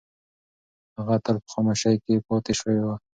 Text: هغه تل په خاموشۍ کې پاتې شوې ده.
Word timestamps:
هغه 0.97 1.15
تل 1.23 1.35
په 1.43 1.47
خاموشۍ 1.53 1.95
کې 2.03 2.23
پاتې 2.27 2.53
شوې 2.59 2.77
ده. 2.85 2.93